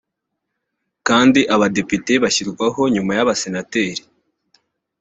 [1.07, 4.01] kandi abadepite bashyirwaho nyuma y’abasenateri